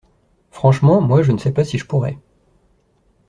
[0.49, 2.17] Franchement, moi, je ne sais pas si je pourrais.